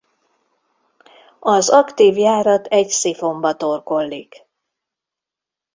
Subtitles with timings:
[1.39, 4.45] Az aktív járat egy szifonba torkollik.